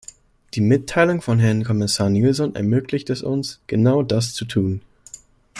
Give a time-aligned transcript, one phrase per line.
[0.55, 4.81] Die Mitteilung von Herrn Kommissar Nielson ermöglicht es uns, genau das zu tun.